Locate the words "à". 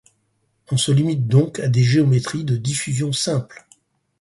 1.59-1.67